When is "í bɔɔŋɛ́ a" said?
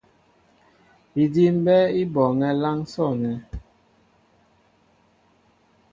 2.01-2.57